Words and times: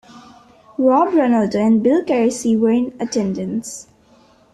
Rob 0.79 1.09
Ronaldo 1.11 1.57
and 1.63 1.83
Bill 1.83 2.03
Carinci 2.03 2.57
were 2.59 2.71
in 2.71 2.97
attendance. 2.99 3.87